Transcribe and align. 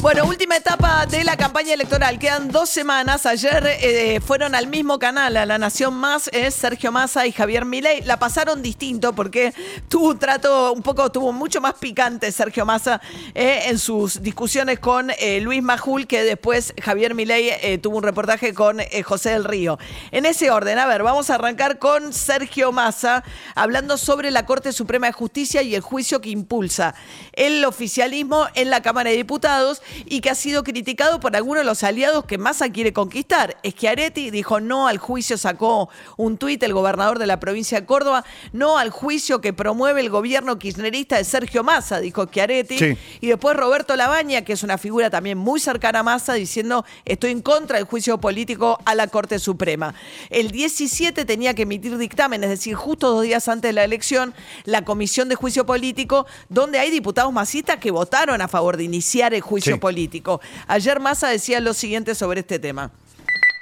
Bueno, 0.00 0.26
última 0.26 0.56
etapa 0.56 1.06
de 1.06 1.24
la 1.24 1.36
campaña 1.36 1.74
electoral. 1.74 2.20
Quedan 2.20 2.52
dos 2.52 2.68
semanas. 2.68 3.26
Ayer 3.26 3.66
eh, 3.66 4.20
fueron 4.24 4.54
al 4.54 4.68
mismo 4.68 5.00
canal, 5.00 5.36
a 5.36 5.44
La 5.44 5.58
Nación 5.58 5.94
Más, 5.94 6.30
es 6.32 6.54
Sergio 6.54 6.92
Massa 6.92 7.26
y 7.26 7.32
Javier 7.32 7.64
Milei. 7.64 8.02
La 8.02 8.16
pasaron 8.16 8.62
distinto 8.62 9.12
porque 9.12 9.52
tuvo 9.88 10.10
un 10.10 10.18
trato 10.20 10.72
un 10.72 10.82
poco, 10.82 11.10
tuvo 11.10 11.32
mucho 11.32 11.60
más 11.60 11.74
picante 11.74 12.30
Sergio 12.30 12.64
Massa 12.64 13.00
eh, 13.34 13.62
en 13.66 13.80
sus 13.80 14.22
discusiones 14.22 14.78
con 14.78 15.10
eh, 15.18 15.40
Luis 15.40 15.64
Majul, 15.64 16.06
que 16.06 16.22
después 16.22 16.74
Javier 16.80 17.16
Milei 17.16 17.80
tuvo 17.80 17.96
un 17.96 18.04
reportaje 18.04 18.54
con 18.54 18.78
José 19.04 19.30
del 19.30 19.44
Río. 19.44 19.80
En 20.12 20.26
ese 20.26 20.52
orden, 20.52 20.78
a 20.78 20.86
ver, 20.86 21.02
vamos 21.02 21.28
a 21.30 21.34
arrancar 21.34 21.80
con 21.80 22.12
Sergio 22.12 22.70
Massa, 22.70 23.24
hablando 23.56 23.98
sobre 23.98 24.30
la 24.30 24.46
Corte 24.46 24.72
Suprema 24.72 25.08
de 25.08 25.12
Justicia 25.12 25.62
y 25.62 25.74
el 25.74 25.80
juicio 25.80 26.20
que 26.20 26.30
impulsa 26.30 26.94
el 27.32 27.64
oficialismo 27.64 28.46
en 28.54 28.70
la 28.70 28.80
Cámara 28.80 29.10
de 29.10 29.16
Diputados 29.16 29.82
y 30.06 30.20
que 30.20 30.30
ha 30.30 30.34
sido 30.34 30.64
criticado 30.64 31.20
por 31.20 31.36
algunos 31.36 31.62
de 31.62 31.66
los 31.66 31.82
aliados 31.82 32.24
que 32.24 32.38
Massa 32.38 32.70
quiere 32.70 32.92
conquistar. 32.92 33.56
Schiaretti 33.66 34.30
dijo 34.30 34.60
no 34.60 34.88
al 34.88 34.98
juicio, 34.98 35.38
sacó 35.38 35.88
un 36.16 36.38
tuit 36.38 36.62
el 36.62 36.72
gobernador 36.72 37.18
de 37.18 37.26
la 37.26 37.40
provincia 37.40 37.80
de 37.80 37.86
Córdoba, 37.86 38.24
no 38.52 38.78
al 38.78 38.90
juicio 38.90 39.40
que 39.40 39.52
promueve 39.52 40.00
el 40.00 40.10
gobierno 40.10 40.58
kirchnerista 40.58 41.16
de 41.16 41.24
Sergio 41.24 41.62
Massa, 41.64 42.00
dijo 42.00 42.26
Schiaretti. 42.26 42.96
Y 43.20 43.26
después 43.26 43.56
Roberto 43.56 43.96
Labaña, 43.96 44.42
que 44.42 44.52
es 44.52 44.62
una 44.62 44.78
figura 44.78 45.10
también 45.10 45.38
muy 45.38 45.60
cercana 45.60 46.00
a 46.00 46.02
Massa, 46.02 46.34
diciendo 46.34 46.84
estoy 47.04 47.30
en 47.30 47.42
contra 47.42 47.78
del 47.78 47.86
juicio 47.86 48.18
político 48.18 48.78
a 48.84 48.94
la 48.94 49.06
Corte 49.08 49.38
Suprema. 49.38 49.94
El 50.30 50.50
17 50.50 51.24
tenía 51.24 51.54
que 51.54 51.62
emitir 51.62 51.96
dictamen, 51.98 52.44
es 52.44 52.50
decir, 52.50 52.74
justo 52.74 53.10
dos 53.10 53.22
días 53.22 53.48
antes 53.48 53.68
de 53.68 53.72
la 53.72 53.84
elección, 53.84 54.34
la 54.64 54.84
Comisión 54.84 55.28
de 55.28 55.34
Juicio 55.34 55.66
Político, 55.66 56.26
donde 56.48 56.78
hay 56.78 56.90
diputados 56.90 57.32
masistas 57.32 57.78
que 57.78 57.90
votaron 57.90 58.40
a 58.40 58.48
favor 58.48 58.76
de 58.76 58.84
iniciar 58.84 59.34
el 59.34 59.40
juicio 59.40 59.77
político. 59.78 60.40
Ayer 60.66 61.00
Massa 61.00 61.28
decía 61.28 61.60
lo 61.60 61.74
siguiente 61.74 62.14
sobre 62.14 62.40
este 62.40 62.58
tema. 62.58 62.90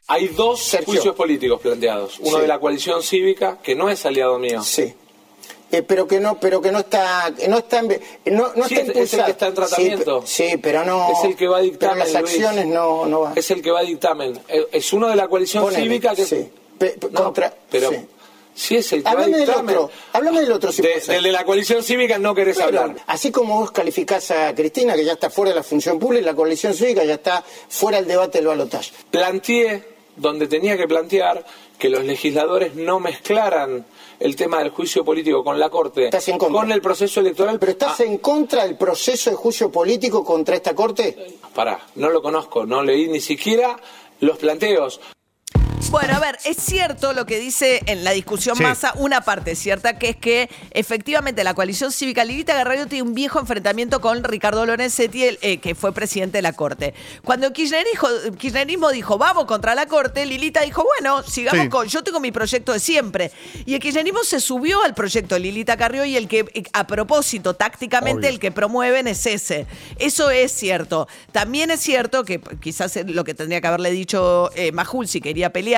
Hay 0.08 0.28
dos 0.28 0.76
juicios 0.84 1.14
políticos 1.16 1.60
planteados. 1.60 2.18
Uno 2.20 2.38
de 2.38 2.46
la 2.46 2.60
coalición 2.60 3.02
cívica, 3.02 3.58
que 3.62 3.74
no 3.74 3.90
es 3.90 4.06
aliado 4.06 4.38
mío. 4.38 4.62
Sí. 4.62 4.94
Eh, 5.72 5.82
pero 5.82 6.06
que 6.06 6.20
no 6.20 6.38
pero 6.38 6.60
que 6.62 6.70
no 6.70 6.78
está 6.78 7.28
no 7.48 7.58
está 7.58 7.80
en, 7.80 8.00
no, 8.26 8.52
no 8.54 8.66
está 8.66 8.82
es, 8.82 9.14
el 9.14 9.24
que 9.24 9.30
está 9.32 9.48
en 9.48 9.54
tratamiento 9.54 10.22
sí, 10.24 10.58
pero 10.62 10.84
no 10.84 11.10
es 11.10 11.24
el 11.24 11.34
que 11.34 11.48
va 11.48 11.58
a 11.58 11.60
dictamen 11.60 11.98
las 11.98 12.14
acciones 12.14 12.66
no 12.66 13.04
no 13.06 13.22
van. 13.22 13.32
es 13.36 13.50
el 13.50 13.62
que 13.62 13.72
va 13.72 13.80
a 13.80 13.82
dictamen 13.82 14.38
eh, 14.46 14.64
es 14.70 14.92
uno 14.92 15.08
de 15.08 15.16
la 15.16 15.26
coalición 15.26 15.68
cívica 15.72 16.14
que 16.14 16.24
sí. 16.24 16.48
contra 17.12 17.52
pero 17.68 17.90
Sí, 18.56 18.76
es 18.76 18.90
el 18.94 19.02
que 19.02 19.10
Háblame 19.10 19.36
del 19.36 19.50
otro. 19.50 19.90
Háblame 20.14 20.40
del 20.40 20.52
otro. 20.52 20.72
Si 20.72 20.80
de 20.80 21.20
la 21.30 21.44
coalición 21.44 21.82
cívica 21.82 22.18
no 22.18 22.34
querés 22.34 22.58
hablar. 22.58 22.96
Así 23.06 23.30
como 23.30 23.60
vos 23.60 23.70
calificás 23.70 24.30
a 24.30 24.54
Cristina, 24.54 24.94
que 24.94 25.04
ya 25.04 25.12
está 25.12 25.28
fuera 25.28 25.50
de 25.50 25.56
la 25.56 25.62
función 25.62 25.98
pública, 25.98 26.24
la 26.24 26.34
coalición 26.34 26.72
cívica 26.72 27.04
ya 27.04 27.14
está 27.14 27.44
fuera 27.68 27.98
del 27.98 28.08
debate 28.08 28.38
del 28.38 28.46
balotaje. 28.46 28.92
Planteé, 29.10 29.84
donde 30.16 30.48
tenía 30.48 30.76
que 30.78 30.88
plantear, 30.88 31.44
que 31.78 31.90
los 31.90 32.02
legisladores 32.04 32.74
no 32.74 32.98
mezclaran 32.98 33.84
el 34.18 34.34
tema 34.34 34.60
del 34.60 34.70
juicio 34.70 35.04
político 35.04 35.44
con 35.44 35.60
la 35.60 35.68
Corte, 35.68 36.06
¿Estás 36.06 36.26
en 36.28 36.38
contra? 36.38 36.60
con 36.60 36.72
el 36.72 36.80
proceso 36.80 37.20
electoral. 37.20 37.58
¿Pero 37.58 37.72
estás 37.72 38.00
ah. 38.00 38.04
en 38.04 38.16
contra 38.18 38.64
del 38.64 38.78
proceso 38.78 39.28
de 39.28 39.36
juicio 39.36 39.70
político 39.70 40.24
contra 40.24 40.56
esta 40.56 40.74
Corte? 40.74 41.38
Pará, 41.54 41.78
no 41.96 42.08
lo 42.08 42.22
conozco, 42.22 42.64
no 42.64 42.82
leí 42.82 43.08
ni 43.08 43.20
siquiera 43.20 43.78
los 44.20 44.38
planteos. 44.38 45.00
Bueno, 45.90 46.16
a 46.16 46.18
ver, 46.18 46.38
es 46.44 46.56
cierto 46.56 47.12
lo 47.12 47.26
que 47.26 47.38
dice 47.38 47.80
en 47.86 48.02
la 48.02 48.10
discusión 48.10 48.58
Massa, 48.60 48.92
una 48.96 49.20
parte 49.20 49.54
cierta, 49.54 49.98
que 49.98 50.10
es 50.10 50.16
que 50.16 50.50
efectivamente 50.72 51.44
la 51.44 51.54
coalición 51.54 51.92
cívica 51.92 52.24
Lilita 52.24 52.56
Guerrero 52.56 52.86
tiene 52.86 53.02
un 53.02 53.14
viejo 53.14 53.38
enfrentamiento 53.38 54.00
con 54.00 54.24
Ricardo 54.24 54.66
Lorenzetti, 54.66 55.22
eh, 55.40 55.58
que 55.58 55.74
fue 55.74 55.92
presidente 55.92 56.38
de 56.38 56.42
la 56.42 56.54
Corte. 56.54 56.92
Cuando 57.24 57.52
Kirchnerismo, 57.52 58.08
Kirchnerismo 58.36 58.90
dijo, 58.90 59.16
vamos 59.16 59.44
contra 59.44 59.74
la 59.74 59.86
Corte, 59.86 60.26
Lilita 60.26 60.62
dijo, 60.62 60.84
bueno, 60.84 61.22
sigamos 61.22 61.68
con, 61.68 61.86
yo 61.86 62.02
tengo 62.02 62.18
mi 62.18 62.32
proyecto 62.32 62.72
de 62.72 62.80
siempre. 62.80 63.30
Y 63.64 63.74
el 63.74 63.80
Kirchnerismo 63.80 64.24
se 64.24 64.40
subió 64.40 64.82
al 64.82 64.94
proyecto 64.94 65.38
Lilita 65.38 65.76
Carrió 65.76 66.04
y 66.04 66.16
el 66.16 66.26
que, 66.26 66.44
a 66.72 66.86
propósito, 66.86 67.54
tácticamente, 67.54 68.28
el 68.28 68.40
que 68.40 68.50
promueven 68.50 69.06
es 69.06 69.24
ese. 69.26 69.66
Eso 69.98 70.30
es 70.30 70.52
cierto. 70.52 71.06
También 71.32 71.70
es 71.70 71.80
cierto 71.80 72.24
que 72.24 72.40
quizás 72.60 72.96
lo 73.06 73.22
que 73.24 73.34
tendría 73.34 73.60
que 73.60 73.66
haberle 73.68 73.90
dicho 73.92 74.50
eh, 74.56 74.72
Majul 74.72 75.06
si 75.06 75.20
quería 75.20 75.52
pelear 75.52 75.75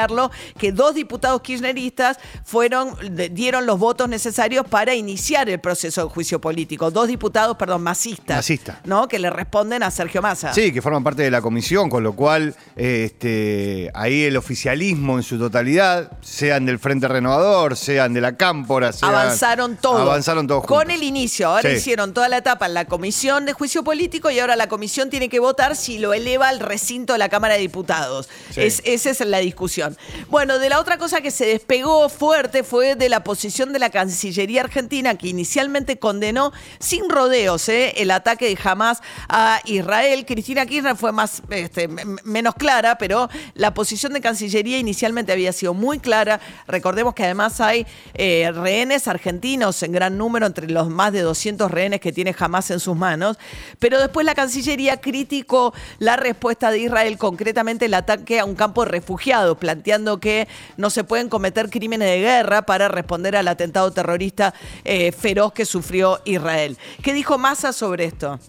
que 0.59 0.73
dos 0.73 0.95
diputados 0.95 1.43
kirchneristas 1.43 2.19
fueron, 2.45 2.97
dieron 3.33 3.67
los 3.67 3.79
votos 3.79 4.09
necesarios 4.09 4.67
para 4.69 4.95
iniciar 4.95 5.49
el 5.49 5.61
proceso 5.61 6.05
de 6.05 6.11
juicio 6.11 6.41
político. 6.41 6.91
Dos 6.91 7.09
diputados, 7.09 7.57
perdón, 7.57 7.83
masistas. 7.83 8.37
¿No? 8.85 9.09
Que 9.09 9.19
le 9.19 9.31
responden 9.31 9.83
a 9.83 9.91
Sergio 9.91 10.23
Massa. 10.23 10.53
Sí, 10.53 10.73
que 10.73 10.83
forman 10.83 11.05
parte 11.05 11.23
de 11.23 11.31
la 11.31 11.43
comisión, 11.43 11.91
con 11.91 12.03
lo 12.03 12.15
cual 12.15 12.55
este, 12.77 13.91
ahí 13.95 14.25
el 14.25 14.37
oficialismo 14.37 15.17
en 15.17 15.23
su 15.23 15.39
totalidad, 15.39 16.13
sean 16.21 16.67
del 16.67 16.79
Frente 16.79 17.09
Renovador, 17.09 17.77
sean 17.77 18.15
de 18.15 18.21
la 18.21 18.37
Cámpora, 18.37 18.93
avanzaron 19.03 19.77
todos. 19.77 20.01
Avanzaron 20.01 20.47
todos 20.47 20.65
Con 20.65 20.91
el 20.91 21.03
inicio. 21.03 21.49
Ahora 21.49 21.71
hicieron 21.71 22.13
toda 22.13 22.29
la 22.29 22.39
etapa 22.39 22.67
en 22.67 22.75
la 22.75 22.87
comisión 22.87 23.47
de 23.47 23.53
juicio 23.53 23.85
político 23.85 24.31
y 24.31 24.39
ahora 24.39 24.57
la 24.57 24.69
comisión 24.69 25.11
tiene 25.11 25.29
que 25.29 25.41
votar 25.41 25.77
si 25.77 25.99
lo 25.99 26.15
eleva 26.15 26.49
al 26.49 26.61
recinto 26.61 27.13
de 27.15 27.19
la 27.19 27.29
Cámara 27.29 27.55
de 27.55 27.61
Diputados. 27.61 28.29
Es, 28.57 28.83
esa 28.85 29.11
es 29.11 29.21
la 29.21 29.39
discusión. 29.39 29.88
Bueno, 30.29 30.59
de 30.59 30.69
la 30.69 30.81
otra 30.81 30.99
cosa 30.99 31.21
que 31.21 31.31
se 31.31 31.47
despegó 31.47 32.09
fuerte 32.09 32.63
fue 32.63 32.95
de 32.95 33.09
la 33.09 33.25
posición 33.25 33.73
de 33.73 33.79
la 33.79 33.91
Cancillería 33.91 34.63
Argentina, 34.63 35.17
que 35.17 35.29
inicialmente 35.29 35.99
condenó 35.99 36.53
sin 36.79 37.09
rodeos 37.09 37.69
¿eh? 37.69 37.95
el 37.97 38.11
ataque 38.11 38.49
de 38.49 38.59
Hamas 38.63 39.01
a 39.29 39.61
Israel. 39.65 40.25
Cristina 40.27 40.67
Kirchner 40.67 40.97
fue 40.97 41.13
más, 41.13 41.43
este, 41.51 41.89
menos 41.89 42.55
clara, 42.55 42.99
pero 42.99 43.29
la 43.55 43.75
posición 43.75 44.13
de 44.13 44.21
Cancillería 44.21 44.79
inicialmente 44.79 45.33
había 45.33 45.53
sido 45.53 45.75
muy 45.75 45.99
clara. 45.99 46.41
Recordemos 46.67 47.15
que 47.15 47.25
además 47.25 47.61
hay 47.61 47.87
eh, 48.15 48.51
rehenes 48.55 49.09
argentinos 49.09 49.83
en 49.83 49.93
gran 49.93 50.19
número, 50.19 50.47
entre 50.47 50.69
los 50.69 50.89
más 50.89 51.13
de 51.13 51.23
200 51.23 51.71
rehenes 51.71 52.01
que 52.01 52.13
tiene 52.13 52.35
Hamas 52.39 52.71
en 52.71 52.81
sus 52.81 52.97
manos. 52.97 53.39
Pero 53.79 54.01
después 54.01 54.25
la 54.27 54.35
Cancillería 54.35 55.01
criticó 55.01 55.73
la 55.99 56.17
respuesta 56.17 56.71
de 56.71 56.79
Israel, 56.81 57.19
concretamente 57.19 57.87
el 57.87 57.95
ataque 57.95 58.41
a 58.41 58.45
un 58.45 58.55
campo 58.55 58.85
de 58.85 58.91
refugiados 58.91 59.57
planteando 59.79 60.19
que 60.19 60.49
no 60.77 60.91
se 60.91 61.05
pueden 61.05 61.29
cometer 61.29 61.71
crímenes 61.71 62.09
de 62.09 62.19
guerra 62.19 62.63
para 62.63 62.89
responder 62.89 63.37
al 63.37 63.47
atentado 63.47 63.93
terrorista 63.93 64.53
eh, 64.85 65.13
feroz 65.13 65.53
que 65.53 65.65
sufrió 65.65 66.21
Israel. 66.25 66.77
¿Qué 67.01 67.13
dijo 67.13 67.39
Massa 67.39 67.73
sobre 67.73 68.07
esto? 68.07 68.41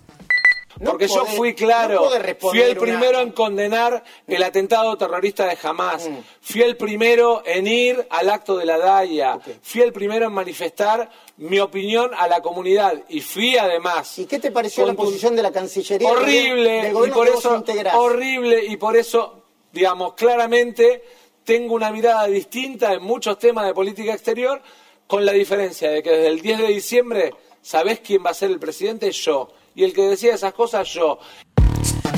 Porque 0.84 1.08
yo 1.08 1.26
fui 1.26 1.54
claro, 1.54 2.10
fui 2.40 2.62
el 2.62 2.78
primero 2.78 3.20
en 3.20 3.32
condenar 3.32 4.02
el 4.26 4.42
atentado 4.42 4.98
terrorista 4.98 5.46
de 5.46 5.58
Hamas, 5.62 6.08
mm. 6.08 6.18
fui 6.42 6.62
el 6.62 6.78
primero 6.78 7.44
en 7.46 7.68
ir 7.68 8.08
al 8.10 8.30
acto 8.30 8.56
de 8.56 8.66
la 8.66 8.78
DAIA, 8.78 9.40
fui 9.62 9.82
el 9.82 9.92
primero 9.92 10.28
en 10.28 10.34
manifestar 10.34 11.10
mi 11.38 11.60
opinión 11.60 12.12
a 12.18 12.30
la 12.30 12.42
comunidad 12.42 12.94
y 13.10 13.20
fui 13.20 13.58
además. 13.58 14.20
¿Y 14.20 14.26
qué 14.26 14.40
te 14.40 14.52
pareció 14.52 14.86
la 14.86 14.94
posición 14.94 15.36
de 15.36 15.44
la 15.44 15.52
Cancillería? 15.52 16.08
Horrible, 16.08 16.94
y 17.06 17.12
por 17.12 17.28
eso, 17.28 17.64
horrible 17.94 18.66
y 18.66 18.78
por 18.78 18.96
eso, 18.96 19.39
digamos, 19.72 20.14
claramente 20.14 21.04
tengo 21.44 21.74
una 21.74 21.92
mirada 21.92 22.28
distinta 22.28 22.94
en 22.94 23.04
muchos 23.04 23.40
temas 23.40 23.66
de 23.66 23.74
política 23.74 24.14
exterior, 24.14 24.62
con 25.08 25.26
la 25.26 25.32
diferencia 25.32 25.90
de 25.90 26.04
que 26.04 26.12
desde 26.12 26.28
el 26.28 26.42
10 26.42 26.60
de 26.60 26.68
diciembre 26.68 27.34
sabés 27.62 28.00
quién 28.00 28.24
va 28.24 28.30
a 28.30 28.36
ser 28.36 28.52
el 28.52 28.60
presidente, 28.60 29.12
yo. 29.12 29.50
Y 29.74 29.84
el 29.84 29.94
que 29.94 30.02
decía 30.04 30.36
esas 30.36 30.54
cosas, 30.54 30.88
yo. 30.90 31.20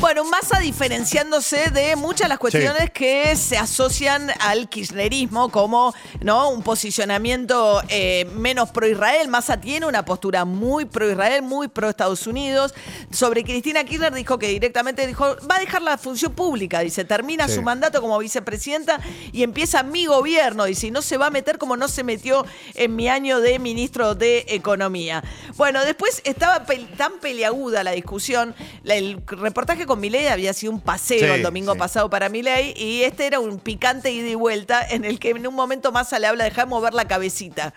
Bueno, 0.01 0.23
Massa 0.23 0.59
diferenciándose 0.59 1.69
de 1.69 1.95
muchas 1.95 2.25
de 2.25 2.29
las 2.29 2.39
cuestiones 2.39 2.89
que 2.89 3.35
se 3.35 3.55
asocian 3.55 4.31
al 4.39 4.67
kirchnerismo 4.67 5.51
como 5.51 5.93
¿no? 6.21 6.49
un 6.49 6.63
posicionamiento 6.63 7.83
eh, 7.87 8.25
menos 8.33 8.71
pro-Israel. 8.71 9.27
Massa 9.27 9.61
tiene 9.61 9.85
una 9.85 10.03
postura 10.03 10.43
muy 10.43 10.85
pro-Israel, 10.85 11.43
muy 11.43 11.67
pro-Estados 11.67 12.25
Unidos. 12.25 12.73
Sobre 13.11 13.43
Cristina 13.43 13.83
Kirchner 13.83 14.11
dijo 14.11 14.39
que 14.39 14.47
directamente 14.47 15.05
dijo, 15.05 15.35
va 15.49 15.57
a 15.57 15.59
dejar 15.59 15.83
la 15.83 15.99
función 15.99 16.33
pública, 16.33 16.79
dice, 16.79 17.05
termina 17.05 17.47
su 17.47 17.61
mandato 17.61 18.01
como 18.01 18.17
vicepresidenta 18.17 18.99
y 19.31 19.43
empieza 19.43 19.83
mi 19.83 20.07
gobierno, 20.07 20.65
dice, 20.65 20.87
y 20.87 20.91
no 20.91 21.03
se 21.03 21.17
va 21.17 21.27
a 21.27 21.29
meter 21.29 21.59
como 21.59 21.77
no 21.77 21.87
se 21.87 22.03
metió 22.03 22.43
en 22.73 22.95
mi 22.95 23.07
año 23.07 23.39
de 23.39 23.59
ministro 23.59 24.15
de 24.15 24.45
Economía. 24.47 25.23
Bueno, 25.57 25.85
después 25.85 26.23
estaba 26.25 26.65
tan 26.97 27.19
peleaguda 27.21 27.83
la 27.83 27.91
discusión, 27.91 28.55
el 28.83 29.21
reportaje 29.27 29.85
con 29.91 29.99
Milei 29.99 30.27
había 30.27 30.53
sido 30.53 30.71
un 30.71 30.79
paseo 30.79 31.19
Sí, 31.19 31.25
el 31.25 31.43
domingo 31.43 31.73
sí. 31.73 31.79
pasado 31.79 32.09
para 32.09 32.29
Milei 32.29 32.73
y 32.77 33.03
este 33.03 33.25
era 33.25 33.41
un 33.41 33.59
picante 33.59 34.09
ida 34.09 34.29
y 34.29 34.35
vuelta 34.35 34.87
en 34.89 35.03
el 35.03 35.19
que 35.19 35.31
en 35.31 35.45
un 35.45 35.53
momento 35.53 35.91
Massa 35.91 36.17
le 36.17 36.27
habla, 36.27 36.45
dejar 36.45 36.69
mover 36.69 36.93
la 36.93 37.09
cabecita. 37.09 37.73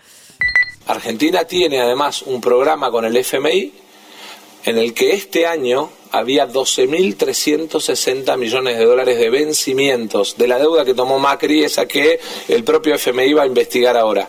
Argentina 0.87 1.45
tiene 1.45 1.81
además 1.81 2.23
un 2.23 2.41
programa 2.41 2.93
con 2.93 3.05
el 3.05 3.17
FMI 3.17 3.73
en 4.65 4.79
el 4.79 4.95
que 4.95 5.15
este 5.15 5.45
año 5.45 5.91
había 6.13 6.47
12.360 6.49 8.39
millones 8.39 8.79
de 8.79 8.85
dólares 8.85 9.19
de 9.19 9.29
vencimientos 9.29 10.37
de 10.39 10.47
la 10.47 10.61
deuda 10.61 10.85
que 10.85 10.95
tomó 10.95 11.19
Macri, 11.19 11.65
esa 11.65 11.87
que 11.89 12.21
el 12.47 12.63
propio 12.63 12.95
FMI 12.95 13.33
va 13.33 13.43
a 13.43 13.47
investigar 13.47 13.97
ahora. 13.97 14.29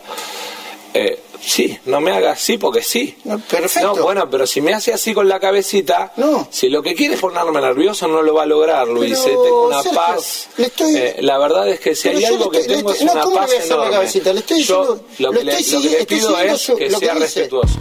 Eh, 0.92 1.20
sí, 1.42 1.78
no 1.86 2.00
me 2.02 2.12
haga 2.12 2.32
así 2.32 2.58
porque 2.58 2.82
sí. 2.82 3.16
No, 3.24 3.40
perfecto. 3.40 3.96
No, 3.96 4.04
bueno, 4.04 4.30
pero 4.30 4.46
si 4.48 4.62
me 4.62 4.74
hace 4.74 4.94
así 4.94 5.14
con 5.14 5.28
la 5.28 5.40
cabecita, 5.40 6.14
No. 6.18 6.48
si 6.52 6.70
lo 6.70 6.82
que 6.82 6.96
quiere 6.96 7.16
es 7.16 7.20
ponerme 7.22 7.62
nervioso 7.62 8.08
no 8.08 8.22
lo 8.22 8.34
va 8.34 8.44
a 8.44 8.46
lograr, 8.46 8.88
Luis. 8.88 9.20
Pero, 9.24 9.42
eh, 9.42 9.44
tengo 9.46 9.68
una 9.68 9.82
Sergio, 9.82 9.98
paz. 10.00 10.48
le 10.58 10.66
estoy- 10.66 10.96
Eh, 10.96 11.16
la 11.22 11.38
verdad 11.38 11.70
es 11.70 11.80
que 11.80 11.96
si 11.96 12.10
hay 12.10 12.18
le 12.18 12.28
algo 12.28 12.50
que 12.50 12.60
estoy- 12.60 12.72
le 12.72 12.78
tengo 12.78 12.92
es 12.94 13.04
no, 13.04 13.12
una 13.14 13.22
¿cómo 13.22 13.36
le 13.36 13.42
paz 13.42 13.52
a 13.52 13.58
hacer 13.58 13.68
la 13.70 13.76
enorme. 13.76 13.92
cabecita? 13.94 14.34
Le 14.34 14.40
estoy 14.40 14.64
Yo 14.64 14.82
diciendo- 14.82 15.04
lo 15.20 15.32
que 15.32 15.44
le, 15.44 15.52
lo 15.52 15.58
que 15.82 15.90
le 15.90 16.06
pido 16.06 16.38
es 16.40 16.68
que 16.78 16.90
sea 16.92 17.14
respetuoso. 17.16 17.76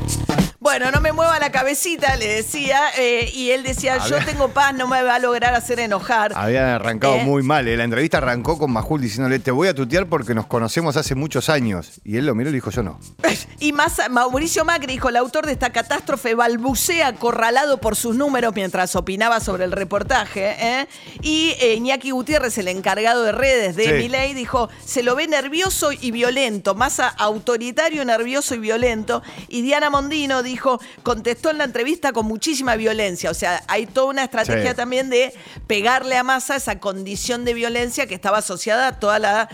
Bueno, 0.64 0.90
no 0.90 1.02
me 1.02 1.12
mueva 1.12 1.38
la 1.38 1.52
cabecita, 1.52 2.16
le 2.16 2.26
decía, 2.26 2.80
eh, 2.96 3.30
y 3.34 3.50
él 3.50 3.62
decía, 3.62 3.98
yo 4.08 4.16
tengo 4.24 4.48
paz, 4.48 4.72
no 4.72 4.88
me 4.88 5.02
va 5.02 5.16
a 5.16 5.18
lograr 5.18 5.54
hacer 5.54 5.78
enojar. 5.78 6.32
Había 6.34 6.76
arrancado 6.76 7.16
¿Eh? 7.16 7.22
muy 7.22 7.42
mal. 7.42 7.68
eh. 7.68 7.76
La 7.76 7.84
entrevista 7.84 8.16
arrancó 8.16 8.56
con 8.56 8.72
Majul 8.72 9.02
diciéndole, 9.02 9.38
te 9.40 9.50
voy 9.50 9.68
a 9.68 9.74
tutear 9.74 10.06
porque 10.06 10.32
nos 10.34 10.46
conocemos 10.46 10.96
hace 10.96 11.14
muchos 11.14 11.50
años. 11.50 12.00
Y 12.02 12.16
él 12.16 12.24
lo 12.24 12.34
miró 12.34 12.48
y 12.48 12.52
le 12.52 12.56
dijo, 12.56 12.70
yo 12.70 12.82
no. 12.82 12.98
Y 13.60 13.72
más, 13.72 14.00
Mauricio 14.10 14.64
Macri 14.64 14.94
dijo, 14.94 15.10
el 15.10 15.16
autor 15.16 15.44
de 15.46 15.52
esta 15.52 15.70
catástrofe 15.70 16.34
balbucea 16.34 17.08
acorralado 17.08 17.78
por 17.78 17.94
sus 17.94 18.16
números 18.16 18.54
mientras 18.54 18.96
opinaba 18.96 19.40
sobre 19.40 19.64
el 19.64 19.72
reportaje. 19.72 20.56
¿eh? 20.58 20.88
Y 21.22 21.52
Iñaki 21.76 22.10
Gutiérrez, 22.10 22.56
el 22.56 22.68
encargado 22.68 23.22
de 23.22 23.32
redes 23.32 23.76
de 23.76 23.84
Sí. 23.84 24.34
Dijo, 24.34 24.70
se 24.84 25.02
lo 25.02 25.14
ve 25.14 25.26
nervioso 25.28 25.92
y 25.92 26.10
violento, 26.10 26.74
más 26.74 27.00
autoritario, 27.00 28.04
nervioso 28.04 28.54
y 28.54 28.58
violento. 28.58 29.22
Y 29.48 29.62
Diana 29.62 29.90
Mondino 29.90 30.42
dijo, 30.42 30.53
contestó 31.02 31.50
en 31.50 31.58
la 31.58 31.64
entrevista 31.64 32.12
con 32.12 32.26
muchísima 32.26 32.76
violencia. 32.76 33.30
O 33.30 33.34
sea, 33.34 33.62
hay 33.68 33.86
toda 33.86 34.06
una 34.08 34.24
estrategia 34.24 34.70
Sí. 34.70 34.76
también 34.76 35.10
de 35.10 35.32
pegarle 35.66 36.16
a 36.16 36.22
Massa 36.22 36.56
esa 36.56 36.78
condición 36.80 37.44
de 37.44 37.54
violencia 37.54 38.06
que 38.06 38.14
estaba 38.14 38.38
asociada 38.38 38.88
a 38.88 39.00
toda 39.00 39.18
la 39.18 39.48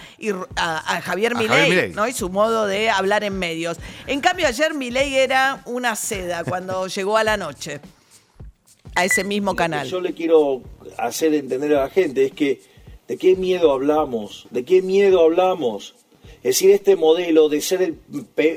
a, 0.56 0.97
a 0.97 1.00
Javier 1.00 1.35
Milei. 1.35 1.93
¿no? 1.93 2.06
y 2.08 2.12
su 2.12 2.29
modo 2.31 2.67
de 2.67 2.91
hablar 2.91 3.25
en 3.25 3.38
medios. 3.38 3.79
En 4.06 4.20
cambio, 4.20 4.47
ayer 4.47 4.75
Milei 4.75 5.14
era 5.17 5.62
una 5.67 5.97
seda 5.97 6.44
cuando 6.44 6.87
llegó 6.88 7.17
a 7.17 7.25
la 7.25 7.37
noche 7.37 7.81
a 8.94 9.05
ese 9.05 9.25
mismo 9.25 9.52
Lo 9.52 9.56
que 9.56 9.58
canal. 9.58 9.87
yo 9.88 10.00
le 10.00 10.14
quiero 10.14 10.62
hacer 10.99 11.35
entender 11.35 11.75
a 11.76 11.82
la 11.82 11.91
gente 11.91 12.25
es 12.26 12.32
que 12.32 12.61
de 13.06 13.17
qué 13.17 13.37
miedo 13.37 13.73
hablamos, 13.73 14.47
de 14.50 14.64
qué 14.64 14.82
miedo 14.82 15.20
hablamos. 15.25 15.94
Es 16.43 16.56
decir, 16.56 16.70
este 16.70 16.97
modelo 16.97 17.49
de 17.49 17.61
ser 17.61 17.82
el 17.82 17.99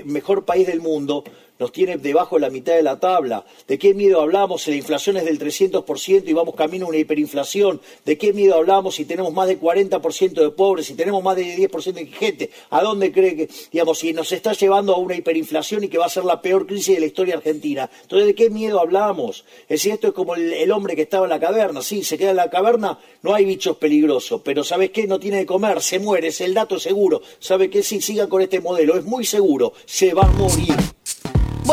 mejor 0.06 0.46
país 0.46 0.68
del 0.68 0.80
mundo 0.80 1.24
nos 1.60 1.72
tiene 1.72 1.98
debajo 1.98 2.36
de 2.36 2.42
la 2.42 2.50
mitad 2.50 2.74
de 2.74 2.84
la 2.84 3.00
tabla. 3.00 3.46
¿De 3.68 3.78
qué 3.78 3.94
miedo 3.94 4.22
hablamos 4.22 4.64
si 4.64 4.72
la 4.72 4.78
inflación 4.78 5.18
es 5.18 5.26
del 5.26 5.40
300% 5.40 6.24
y 6.28 6.34
vamos 6.34 6.56
camino 6.56 6.86
a 6.86 6.90
una 6.90 6.98
hiperinflación? 6.98 7.80
¿De 8.06 8.18
qué 8.18 8.34
miedo 8.34 8.56
hablamos 8.56 8.96
si 8.96 9.06
tenemos 9.06 9.34
más 9.34 9.48
del 9.48 9.60
40% 9.60 10.34
de 10.34 10.50
pobres, 10.50 10.88
si 10.88 10.96
tenemos 10.96 11.24
más 11.24 11.36
del 11.36 11.56
10% 11.56 11.94
de 11.94 12.06
gente? 12.08 12.50
¿A 12.70 12.82
dónde 12.82 13.12
cree 13.12 13.36
que, 13.36 13.50
digamos, 13.72 14.00
si 14.00 14.14
nos 14.14 14.32
está 14.32 14.54
llevando 14.54 14.94
a 14.94 14.98
una 14.98 15.16
hiperinflación 15.16 15.84
y 15.84 15.90
que 15.90 15.98
va 15.98 16.06
a 16.06 16.10
ser 16.10 16.26
la 16.26 16.42
peor 16.42 16.66
crisis 16.66 16.96
de 16.96 17.00
la 17.00 17.06
historia 17.06 17.36
argentina? 17.36 17.90
Entonces, 18.02 18.28
¿de 18.28 18.36
qué 18.36 18.50
miedo 18.50 18.80
hablamos? 18.80 19.46
Es 19.64 19.70
decir, 19.70 19.94
esto 19.94 20.08
es 20.08 20.14
como 20.14 20.36
el, 20.36 20.72
hombre 20.72 20.96
que 20.96 21.04
estaba 21.04 21.26
en 21.26 21.30
la 21.30 21.40
caverna. 21.40 21.82
Sí, 21.82 22.04
se 22.04 22.18
queda 22.18 22.32
en 22.32 22.38
la 22.38 22.50
caverna, 22.50 23.00
no 23.22 23.34
hay 23.34 23.46
bichos 23.46 23.78
peligrosos, 23.78 24.42
pero 24.44 24.64
¿sabes 24.64 24.92
qué? 24.92 25.08
No 25.08 25.20
tiene 25.20 25.38
de 25.38 25.46
comer, 25.46 25.82
se 25.82 26.00
muere, 26.00 26.28
es 26.28 26.42
el 26.42 26.54
dato 26.54 26.80
seguro. 26.80 27.22
¿Sabe 27.40 27.70
qué? 27.70 27.84
Si 27.84 28.02
sigan 28.02 28.28
con 28.28 28.42
este 28.42 28.60
modelo, 28.60 28.98
es 28.98 29.06
muy 29.06 29.26
seguro, 29.26 29.74
se 29.86 30.14
va 30.14 30.24
a 30.24 30.32
morir. 30.32 30.93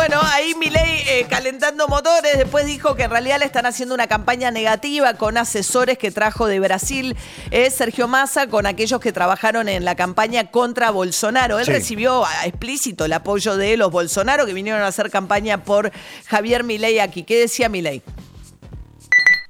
Bueno, 0.00 0.18
ahí 0.32 0.54
Milei 0.54 1.00
eh, 1.10 1.26
calentando 1.28 1.86
motores, 1.86 2.38
después 2.38 2.64
dijo 2.64 2.94
que 2.94 3.02
en 3.02 3.10
realidad 3.10 3.38
le 3.38 3.44
están 3.44 3.66
haciendo 3.66 3.94
una 3.94 4.06
campaña 4.06 4.50
negativa 4.50 5.12
con 5.12 5.36
asesores 5.36 5.98
que 5.98 6.10
trajo 6.10 6.46
de 6.46 6.58
Brasil 6.58 7.14
eh, 7.50 7.68
Sergio 7.70 8.08
Massa, 8.08 8.46
con 8.46 8.64
aquellos 8.64 8.98
que 8.98 9.12
trabajaron 9.12 9.68
en 9.68 9.84
la 9.84 9.96
campaña 9.96 10.50
contra 10.50 10.90
Bolsonaro. 10.90 11.58
Él 11.58 11.66
Sí. 11.66 11.72
recibió 11.72 12.24
a- 12.24 12.46
explícito 12.46 13.04
el 13.04 13.12
apoyo 13.12 13.58
de 13.58 13.76
los 13.76 13.92
Bolsonaro 13.92 14.46
que 14.46 14.54
vinieron 14.54 14.80
a 14.80 14.86
hacer 14.86 15.10
campaña 15.10 15.64
por 15.64 15.92
Javier 16.28 16.64
Milei 16.64 16.98
aquí. 16.98 17.22
¿Qué 17.24 17.36
decía 17.38 17.68
Milei? 17.68 18.00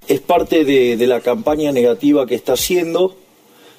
es 0.08 0.18
parte 0.20 0.64
de, 0.64 0.96
de 0.96 1.06
la 1.06 1.20
campaña 1.20 1.70
negativa 1.70 2.26
que 2.26 2.34
está 2.34 2.54
haciendo. 2.54 3.16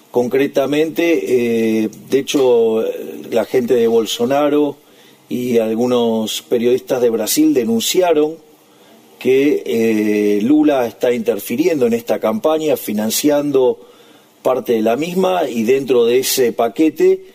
Concretamente, 0.10 1.84
eh, 1.84 1.90
de 2.10 2.18
hecho, 2.20 2.82
eh, 2.88 3.24
la 3.30 3.44
gente 3.44 3.74
de 3.74 3.88
Bolsonaro 3.90 4.78
y 5.32 5.60
algunos 5.60 6.42
periodistas 6.42 7.02
de 7.02 7.10
Brasil 7.10 7.54
denunciaron 7.54 8.36
que 9.18 9.64
eh, 9.66 10.42
Lula 10.42 10.86
está 10.86 11.14
interfiriendo 11.14 11.86
en 11.88 11.94
esta 11.94 12.20
campaña, 12.20 12.76
financiando 12.76 13.80
parte 14.42 14.74
de 14.74 14.82
la 14.82 14.98
misma 14.98 15.48
y 15.48 15.64
dentro 15.64 16.04
de 16.04 16.20
ese 16.20 16.52
paquete 16.52 17.28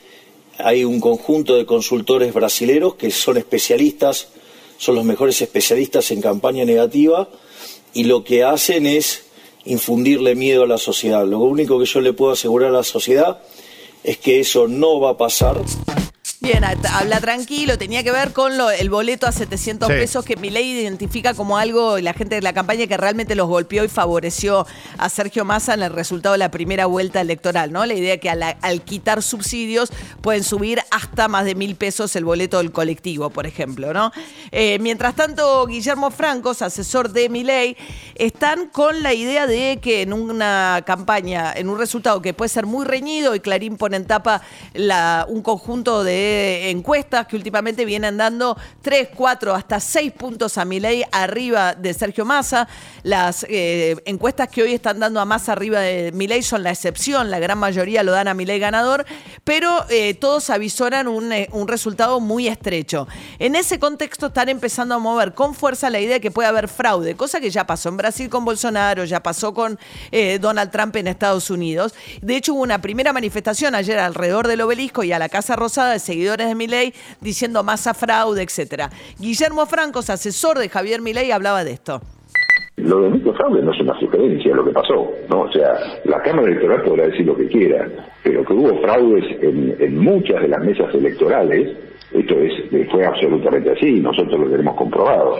hay 0.58 0.84
un 0.84 1.00
conjunto 1.00 1.56
de 1.56 1.64
consultores 1.64 2.34
brasileros 2.34 2.96
que 2.96 3.10
son 3.10 3.38
especialistas, 3.38 4.28
son 4.76 4.96
los 4.96 5.04
mejores 5.06 5.40
especialistas 5.40 6.10
en 6.10 6.20
campaña 6.20 6.66
negativa 6.66 7.30
y 7.94 8.04
lo 8.04 8.24
que 8.24 8.44
hacen 8.44 8.84
es 8.84 9.24
infundirle 9.64 10.34
miedo 10.34 10.64
a 10.64 10.66
la 10.66 10.76
sociedad. 10.76 11.24
Lo 11.24 11.38
único 11.38 11.78
que 11.78 11.86
yo 11.86 12.02
le 12.02 12.12
puedo 12.12 12.32
asegurar 12.32 12.68
a 12.68 12.78
la 12.78 12.84
sociedad 12.84 13.40
es 14.04 14.18
que 14.18 14.40
eso 14.40 14.68
no 14.68 15.00
va 15.00 15.12
a 15.12 15.16
pasar. 15.16 15.62
Bien, 16.46 16.62
habla 16.64 17.20
tranquilo, 17.20 17.76
tenía 17.76 18.04
que 18.04 18.12
ver 18.12 18.32
con 18.32 18.56
lo- 18.56 18.70
el 18.70 18.88
boleto 18.88 19.26
a 19.26 19.32
700 19.32 19.88
Sí. 19.88 19.94
pesos 19.94 20.24
que 20.24 20.36
Milei 20.36 20.78
identifica 20.78 21.34
como 21.34 21.58
algo, 21.58 21.98
la 21.98 22.12
gente 22.12 22.36
de 22.36 22.40
la 22.42 22.52
campaña 22.52 22.86
que 22.86 22.96
realmente 22.96 23.34
los 23.34 23.48
golpeó 23.48 23.82
y 23.82 23.88
favoreció 23.88 24.64
a 24.96 25.08
Sergio 25.08 25.44
Massa 25.44 25.74
en 25.74 25.82
el 25.82 25.92
resultado 25.92 26.34
de 26.34 26.38
la 26.38 26.52
primera 26.52 26.86
vuelta 26.86 27.20
electoral, 27.20 27.72
¿no? 27.72 27.84
La 27.84 27.94
idea 27.94 28.18
que 28.18 28.30
al, 28.30 28.44
al 28.62 28.82
quitar 28.82 29.24
subsidios 29.24 29.90
pueden 30.20 30.44
subir 30.44 30.80
hasta 30.92 31.26
más 31.26 31.46
de 31.46 31.56
mil 31.56 31.74
pesos 31.74 32.14
el 32.14 32.24
boleto 32.24 32.58
del 32.58 32.70
colectivo, 32.70 33.28
por 33.30 33.48
ejemplo, 33.48 33.92
¿no? 33.92 34.12
Eh, 34.52 34.78
mientras 34.78 35.16
tanto, 35.16 35.66
Guillermo 35.66 36.12
Francos, 36.12 36.62
asesor 36.62 37.10
de 37.10 37.28
Milei, 37.28 37.76
están 38.14 38.68
con 38.68 39.02
la 39.02 39.14
idea 39.14 39.48
de 39.48 39.80
que 39.82 40.02
en 40.02 40.12
una 40.12 40.84
campaña, 40.86 41.52
en 41.52 41.68
un 41.68 41.76
resultado 41.76 42.22
que 42.22 42.34
puede 42.34 42.50
ser 42.50 42.66
muy 42.66 42.86
reñido, 42.86 43.34
y 43.34 43.40
Clarín 43.40 43.76
pone 43.76 43.96
en 43.96 44.06
tapa 44.06 44.42
la- 44.74 45.26
un 45.28 45.42
conjunto 45.42 46.04
de 46.04 46.35
encuestas 46.70 47.26
que 47.26 47.36
últimamente 47.36 47.84
vienen 47.84 48.16
dando 48.16 48.56
3, 48.82 49.10
4, 49.14 49.54
hasta 49.54 49.80
6 49.80 50.12
puntos 50.12 50.58
a 50.58 50.64
Milei 50.64 51.04
arriba 51.12 51.74
de 51.74 51.94
Sergio 51.94 52.24
Massa. 52.24 52.68
Las 53.02 53.46
eh, 53.48 53.96
encuestas 54.04 54.48
que 54.48 54.62
hoy 54.62 54.74
están 54.74 55.00
dando 55.00 55.20
a 55.20 55.24
Massa 55.24 55.52
arriba 55.52 55.80
de 55.80 56.12
Milei 56.12 56.42
son 56.42 56.62
la 56.62 56.70
excepción, 56.70 57.30
la 57.30 57.38
gran 57.38 57.58
mayoría 57.58 58.02
lo 58.02 58.12
dan 58.12 58.28
a 58.28 58.34
Milei 58.34 58.58
ganador, 58.58 59.06
pero 59.44 59.84
eh, 59.90 60.14
todos 60.14 60.50
avisoran 60.50 61.08
un, 61.08 61.32
eh, 61.32 61.48
resultado 61.66 62.20
muy 62.20 62.48
estrecho. 62.48 63.08
En 63.38 63.56
ese 63.56 63.78
contexto 63.78 64.26
están 64.26 64.48
empezando 64.48 64.94
a 64.94 64.98
mover 64.98 65.34
con 65.34 65.54
fuerza 65.54 65.90
la 65.90 66.00
idea 66.00 66.14
de 66.14 66.20
que 66.20 66.30
puede 66.30 66.48
haber 66.48 66.68
fraude, 66.68 67.16
cosa 67.16 67.40
que 67.40 67.50
ya 67.50 67.66
pasó 67.66 67.88
en 67.88 67.96
Brasil 67.96 68.28
con 68.28 68.44
Bolsonaro, 68.44 69.04
ya 69.04 69.22
pasó 69.22 69.52
con 69.52 69.78
eh, 70.10 70.38
Donald 70.40 70.70
Trump 70.70 70.96
en 70.96 71.08
Estados 71.08 71.50
Unidos. 71.50 71.94
De 72.22 72.36
hecho, 72.36 72.54
hubo 72.54 72.62
una 72.62 72.80
primera 72.80 73.12
manifestación 73.12 73.74
ayer 73.74 73.98
alrededor 73.98 74.48
del 74.48 74.60
obelisco 74.60 75.04
y 75.04 75.12
a 75.12 75.18
la 75.18 75.28
Casa 75.28 75.56
Rosada 75.56 75.92
de 75.92 75.98
seguidores 76.26 76.48
de 76.48 76.54
Milei 76.54 76.92
diciendo 77.20 77.62
masa 77.62 77.94
fraude, 77.94 78.42
etcétera. 78.42 78.90
Guillermo 79.18 79.64
Francos, 79.66 80.10
asesor 80.10 80.58
de 80.58 80.68
Javier 80.68 81.00
Milei, 81.00 81.30
hablaba 81.30 81.62
de 81.62 81.72
esto. 81.72 82.00
Lo 82.76 83.02
de 83.02 83.10
microfraude 83.10 83.62
no 83.62 83.72
es 83.72 83.80
una 83.80 83.98
sugerencia, 83.98 84.54
lo 84.54 84.64
que 84.64 84.72
pasó, 84.72 85.10
¿no? 85.30 85.42
O 85.42 85.52
sea, 85.52 85.72
la 86.04 86.20
Cámara 86.22 86.48
Electoral 86.48 86.82
podrá 86.82 87.06
decir 87.06 87.24
lo 87.24 87.36
que 87.36 87.46
quiera, 87.46 87.88
pero 88.22 88.44
que 88.44 88.52
hubo 88.52 88.82
fraudes 88.82 89.24
en, 89.40 89.96
muchas 89.98 90.42
de 90.42 90.48
las 90.48 90.62
mesas 90.62 90.94
electorales, 90.94 91.74
esto 92.12 92.34
es, 92.38 92.90
fue 92.90 93.06
absolutamente 93.06 93.70
así, 93.70 94.00
nosotros 94.00 94.40
lo 94.40 94.50
tenemos 94.50 94.76
comprobado. 94.76 95.36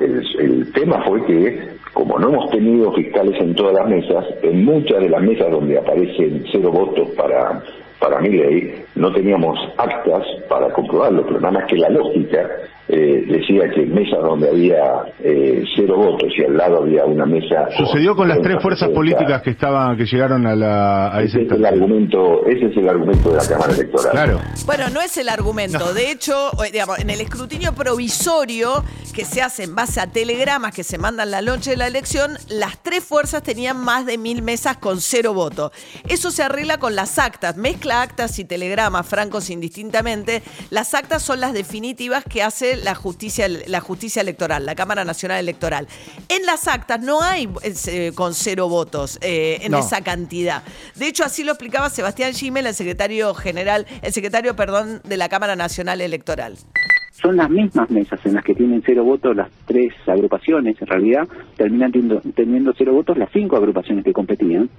El, 0.00 0.22
el 0.38 0.72
tema 0.72 1.02
fue 1.04 1.24
que, 1.26 1.70
como 1.92 2.18
no 2.18 2.28
hemos 2.28 2.50
tenido 2.50 2.92
fiscales 2.92 3.40
en 3.40 3.54
todas 3.54 3.74
las 3.74 3.88
mesas, 3.88 4.24
en 4.42 4.64
muchas 4.64 5.00
de 5.00 5.08
las 5.08 5.22
mesas 5.22 5.50
donde 5.50 5.76
aparecen 5.76 6.44
cero 6.52 6.70
votos 6.70 7.08
para 7.16 7.64
para 8.00 8.18
mi 8.20 8.30
ley, 8.30 8.82
no 8.96 9.12
teníamos 9.12 9.58
actas 9.76 10.24
para 10.48 10.72
comprobarlo, 10.72 11.24
pero 11.26 11.40
nada 11.40 11.52
más 11.52 11.64
que 11.68 11.76
la 11.76 11.90
lógica 11.90 12.48
eh, 12.88 13.24
decía 13.28 13.70
que 13.72 13.82
en 13.82 13.94
mesas 13.94 14.20
donde 14.20 14.48
había 14.48 15.04
eh, 15.22 15.62
cero 15.76 15.96
votos 15.96 16.32
y 16.36 16.44
al 16.44 16.56
lado 16.56 16.82
había 16.82 17.04
una 17.04 17.24
mesa... 17.24 17.68
Sucedió 17.76 18.16
con 18.16 18.26
las 18.26 18.40
tres 18.40 18.60
fuerzas 18.60 18.88
políticas 18.88 19.42
que 19.42 19.50
estaban 19.50 19.96
que 19.96 20.06
llegaron 20.06 20.44
a, 20.46 20.56
la, 20.56 21.14
a 21.14 21.22
ese, 21.22 21.42
ese 21.42 21.46
es 21.46 21.52
el 21.52 21.66
argumento 21.66 22.46
Ese 22.46 22.66
es 22.66 22.76
el 22.76 22.88
argumento 22.88 23.30
de 23.30 23.36
la 23.36 23.46
Cámara 23.46 23.74
Electoral. 23.74 24.10
Claro. 24.10 24.40
Bueno, 24.66 24.88
no 24.92 25.00
es 25.00 25.16
el 25.18 25.28
argumento. 25.28 25.92
De 25.94 26.10
hecho, 26.10 26.50
eh, 26.64 26.72
digamos, 26.72 26.98
en 26.98 27.10
el 27.10 27.20
escrutinio 27.20 27.74
provisorio 27.74 28.82
que 29.14 29.24
se 29.24 29.42
hace 29.42 29.64
en 29.64 29.74
base 29.74 30.00
a 30.00 30.06
telegramas 30.06 30.74
que 30.74 30.82
se 30.82 30.98
mandan 30.98 31.30
la 31.30 31.42
noche 31.42 31.70
de 31.72 31.76
la 31.76 31.86
elección, 31.86 32.32
las 32.48 32.82
tres 32.82 33.04
fuerzas 33.04 33.42
tenían 33.42 33.76
más 33.76 34.06
de 34.06 34.18
mil 34.18 34.42
mesas 34.42 34.78
con 34.78 35.00
cero 35.00 35.32
votos. 35.32 35.70
Eso 36.08 36.30
se 36.30 36.42
arregla 36.42 36.78
con 36.78 36.96
las 36.96 37.18
actas. 37.18 37.56
Mezcla 37.56 37.89
actas 37.90 38.38
y 38.38 38.44
telegramas 38.44 39.06
francos 39.06 39.50
indistintamente. 39.50 40.42
Las 40.70 40.94
actas 40.94 41.22
son 41.22 41.40
las 41.40 41.52
definitivas 41.52 42.24
que 42.24 42.42
hace 42.42 42.76
la 42.76 42.94
justicia, 42.94 43.46
la 43.48 43.80
justicia 43.80 44.22
electoral, 44.22 44.66
la 44.66 44.74
Cámara 44.74 45.04
Nacional 45.04 45.38
Electoral. 45.40 45.86
En 46.28 46.44
las 46.46 46.68
actas 46.68 47.00
no 47.00 47.22
hay 47.22 47.48
eh, 47.62 48.12
con 48.14 48.34
cero 48.34 48.68
votos 48.68 49.18
eh, 49.22 49.58
en 49.62 49.72
No. 49.72 49.78
esa 49.78 50.02
cantidad. 50.02 50.62
De 50.96 51.06
hecho, 51.06 51.24
así 51.24 51.44
lo 51.44 51.52
explicaba 51.52 51.90
Sebastián 51.90 52.32
Gimel, 52.34 52.66
el 52.66 52.74
secretario 52.74 53.34
general, 53.34 53.86
el 54.02 54.12
secretario, 54.12 54.56
perdón, 54.56 55.00
de 55.04 55.16
la 55.16 55.28
Cámara 55.28 55.56
Nacional 55.56 56.00
Electoral. 56.00 56.56
son 57.22 57.36
las 57.36 57.50
mismas 57.50 57.90
mesas 57.90 58.18
en 58.24 58.32
las 58.34 58.42
que 58.44 58.54
tienen 58.54 58.82
cero 58.86 59.04
votos 59.04 59.36
las 59.36 59.50
tres 59.66 59.92
agrupaciones, 60.06 60.80
en 60.80 60.86
realidad 60.86 61.28
terminan 61.56 61.92
teniendo, 61.92 62.20
teniendo 62.34 62.72
cero 62.78 62.94
votos 62.94 63.18
las 63.18 63.28
cinco 63.30 63.56
agrupaciones 63.56 64.04
que 64.04 64.12
competían, 64.14 64.70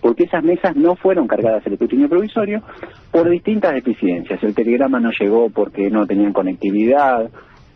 porque 0.00 0.24
esas 0.24 0.42
mesas 0.44 0.76
no 0.76 0.96
fueron 0.96 1.26
cargadas 1.26 1.66
al 1.66 1.72
escrutinio 1.72 2.08
provisorio 2.08 2.62
por 3.10 3.28
distintas 3.28 3.74
deficiencias. 3.74 4.42
El 4.42 4.54
telegrama 4.54 5.00
no 5.00 5.10
llegó 5.18 5.50
porque 5.50 5.90
no 5.90 6.06
tenían 6.06 6.32
conectividad, 6.32 7.30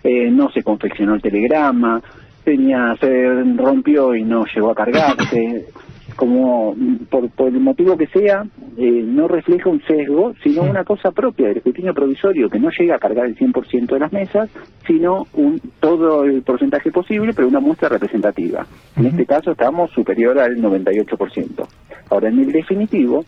eh, 0.04 0.30
no 0.30 0.50
se 0.50 0.62
confeccionó 0.62 1.14
el 1.14 1.22
telegrama, 1.22 2.02
tenía, 2.44 2.96
se 3.00 3.44
rompió 3.56 4.14
y 4.14 4.24
no 4.24 4.44
llegó 4.54 4.70
a 4.70 4.74
cargarse. 4.74 5.66
como 6.16 6.74
mm, 6.74 7.06
por, 7.10 7.30
por 7.30 7.48
el 7.48 7.60
motivo 7.60 7.96
que 7.96 8.06
sea, 8.06 8.44
eh, 8.76 9.02
no 9.04 9.28
refleja 9.28 9.68
un 9.68 9.82
sesgo, 9.82 10.34
sino 10.42 10.62
una 10.62 10.84
cosa 10.84 11.10
propia 11.10 11.48
del 11.48 11.58
escrutinio 11.58 11.94
provisorio 11.94 12.48
que 12.48 12.58
no 12.58 12.70
llega 12.70 12.96
a 12.96 12.98
cargar 12.98 13.26
el 13.26 13.36
100% 13.36 13.86
de 13.86 13.98
las 13.98 14.12
mesas, 14.12 14.50
sino 14.86 15.26
un, 15.34 15.60
todo 15.80 16.24
el 16.24 16.42
porcentaje 16.42 16.90
posible, 16.90 17.32
pero 17.34 17.48
una 17.48 17.60
muestra 17.60 17.88
representativa. 17.88 18.66
En 18.96 19.06
este 19.06 19.26
caso 19.26 19.52
estamos 19.52 19.90
superior 19.90 20.38
al 20.38 20.56
98%. 20.56 21.66
Ahora, 22.12 22.28
en 22.28 22.40
el 22.40 22.52
definitivo, 22.52 23.24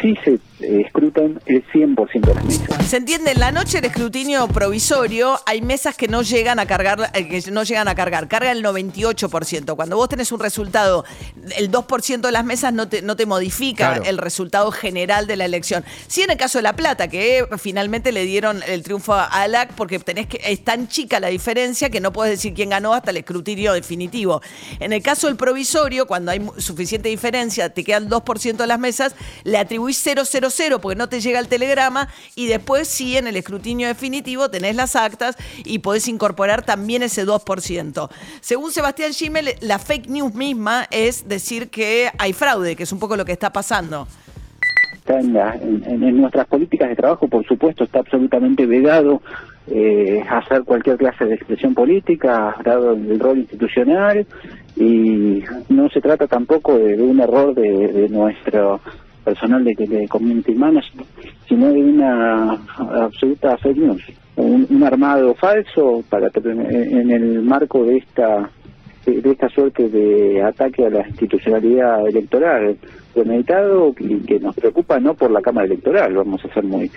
sí 0.00 0.14
se 0.24 0.34
eh, 0.60 0.82
escrutan 0.86 1.40
el 1.46 1.64
100% 1.72 2.20
de 2.20 2.34
las 2.34 2.44
mesas. 2.44 2.86
Se 2.86 2.96
entiende, 2.96 3.32
en 3.32 3.40
la 3.40 3.52
noche 3.52 3.80
del 3.80 3.90
escrutinio 3.90 4.46
provisorio 4.48 5.38
hay 5.46 5.62
mesas 5.62 5.96
que 5.96 6.08
no 6.08 6.22
llegan 6.22 6.58
a 6.58 6.66
cargar, 6.66 7.10
eh, 7.14 7.28
que 7.28 7.50
no 7.50 7.62
llegan 7.62 7.88
a 7.88 7.94
cargar, 7.94 8.28
carga 8.28 8.52
el 8.52 8.62
98%. 8.64 9.76
Cuando 9.76 9.96
vos 9.96 10.08
tenés 10.08 10.32
un 10.32 10.40
resultado, 10.40 11.04
el 11.56 11.70
2% 11.70 12.20
de 12.20 12.32
las 12.32 12.44
mesas 12.44 12.72
no 12.72 12.88
te, 12.88 13.02
no 13.02 13.16
te 13.16 13.26
modifica 13.26 13.74
Claro. 13.74 14.04
el 14.04 14.18
resultado 14.18 14.70
general 14.70 15.26
de 15.26 15.36
la 15.36 15.44
elección. 15.44 15.84
Sí 16.06 16.22
en 16.22 16.30
el 16.30 16.36
caso 16.36 16.58
de 16.58 16.62
La 16.62 16.76
Plata, 16.76 17.08
que 17.08 17.46
finalmente 17.58 18.12
le 18.12 18.24
dieron 18.24 18.62
el 18.66 18.82
triunfo 18.82 19.14
a 19.14 19.24
ALAC 19.24 19.74
porque 19.74 19.98
tenés 19.98 20.26
que, 20.26 20.40
es 20.44 20.62
tan 20.64 20.88
chica 20.88 21.20
la 21.20 21.28
diferencia 21.28 21.90
que 21.90 22.00
no 22.00 22.12
puedes 22.12 22.32
decir 22.32 22.54
quién 22.54 22.70
ganó 22.70 22.94
hasta 22.94 23.10
el 23.10 23.18
escrutinio 23.18 23.72
definitivo. 23.72 24.40
En 24.80 24.92
el 24.92 25.02
caso 25.02 25.26
del 25.26 25.36
provisorio, 25.36 26.06
cuando 26.06 26.30
hay 26.30 26.46
suficiente 26.58 27.08
diferencia, 27.08 27.70
te 27.70 27.84
quedan 27.84 28.08
2% 28.08 28.56
de 28.56 28.66
las 28.66 28.78
mesas, 28.78 29.14
le 29.44 29.58
atribuís 29.84 30.02
000 30.56 30.80
porque 30.80 30.96
no 30.96 31.08
te 31.08 31.20
llega 31.20 31.38
el 31.38 31.48
telegrama 31.48 32.08
y 32.34 32.46
después 32.46 32.88
sí 32.88 33.16
en 33.16 33.26
el 33.26 33.36
escrutinio 33.36 33.86
definitivo 33.88 34.48
tenés 34.48 34.76
las 34.76 34.96
actas 34.96 35.36
y 35.64 35.80
podés 35.80 36.08
incorporar 36.08 36.64
también 36.64 37.02
ese 37.02 37.26
2%. 37.26 38.08
Según 38.40 38.70
Sebastián 38.72 39.12
Schimmel, 39.12 39.50
la 39.60 39.78
fake 39.78 40.08
news 40.08 40.34
misma 40.34 40.86
es 40.90 41.28
decir 41.28 41.68
que 41.70 42.08
hay 42.18 42.32
fraude, 42.32 42.76
que 42.76 42.84
es 42.84 42.92
un 42.92 42.98
poco 42.98 43.16
lo 43.16 43.24
que 43.24 43.32
está 43.32 43.52
pasando. 43.52 44.06
está 44.94 45.20
en, 45.20 45.34
la- 45.34 45.54
en- 45.56 46.16
nuestras 46.16 46.46
políticas 46.46 46.88
de 46.88 46.96
trabajo, 46.96 47.28
por 47.28 47.44
supuesto, 47.46 47.84
está 47.84 47.98
absolutamente 47.98 48.64
vedado 48.66 49.20
eh, 49.66 50.22
hacer 50.28 50.62
cualquier 50.64 50.96
clase 50.96 51.24
de 51.26 51.34
expresión 51.34 51.74
política, 51.74 52.54
dado 52.64 52.92
el 52.92 53.18
rol 53.18 53.38
institucional, 53.38 54.26
y 54.76 55.42
no 55.68 55.88
se 55.90 56.00
trata 56.00 56.26
tampoco 56.26 56.76
de, 56.78 57.00
un 57.00 57.20
error 57.20 57.54
de 57.54 58.08
nuestro 58.10 58.80
personal 59.24 59.64
de, 59.64 59.74
de 59.74 60.08
community 60.08 60.54
management, 60.54 61.08
sino 61.48 61.72
de 61.72 61.82
una 61.82 62.52
absoluta 63.02 63.56
fake 63.58 63.78
un, 64.36 64.66
un 64.68 64.82
armado 64.82 65.34
falso 65.34 66.02
para 66.08 66.28
en 66.34 67.10
el 67.10 67.42
marco 67.42 67.84
de 67.84 67.98
esta 67.98 68.50
de, 69.06 69.20
de 69.20 69.30
esta 69.30 69.48
suerte 69.48 69.88
de 69.88 70.42
ataque 70.42 70.86
a 70.86 70.90
la 70.90 71.06
institucionalidad 71.08 72.06
electoral 72.06 72.76
premeditado 73.12 73.94
y 73.98 74.18
que 74.26 74.40
nos 74.40 74.54
preocupa 74.56 74.98
no 74.98 75.14
por 75.14 75.30
la 75.30 75.40
Cámara 75.40 75.66
Electoral, 75.66 76.14
vamos 76.14 76.44
a 76.44 76.52
ser 76.52 76.64
muy, 76.64 76.90